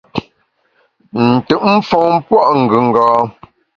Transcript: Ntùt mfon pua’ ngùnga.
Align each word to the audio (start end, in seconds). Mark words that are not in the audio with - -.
Ntùt 1.27 1.59
mfon 1.77 2.11
pua’ 2.25 2.43
ngùnga. 2.61 3.05